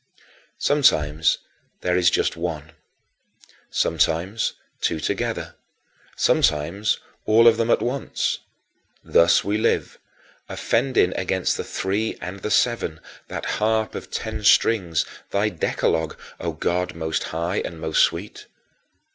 Sometimes 0.57 1.37
there 1.81 1.95
is 1.95 2.09
just 2.09 2.35
one; 2.35 2.71
sometimes 3.69 4.53
two 4.81 4.99
together; 4.99 5.53
sometimes 6.15 6.99
all 7.25 7.47
of 7.47 7.57
them 7.57 7.69
at 7.69 7.83
once. 7.83 8.39
Thus 9.03 9.43
we 9.43 9.59
live, 9.59 9.99
offending 10.49 11.13
against 11.15 11.55
the 11.55 11.63
Three 11.63 12.17
and 12.19 12.39
the 12.39 12.49
Seven, 12.49 12.99
that 13.27 13.45
harp 13.61 13.93
of 13.93 14.09
ten 14.09 14.43
strings, 14.43 15.05
thy 15.29 15.49
Decalogue, 15.49 16.17
O 16.39 16.51
God 16.53 16.95
most 16.95 17.25
high 17.25 17.57
and 17.57 17.79
most 17.79 18.01
sweet. 18.01 18.47